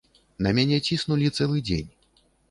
[0.45, 1.89] На мяне ціснулі цэлы дзень.